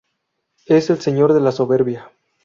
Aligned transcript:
Es 0.65 0.89
el 0.89 0.99
señor 0.99 1.31
de 1.31 1.41
la 1.41 1.51
Soberbia. 1.51 2.09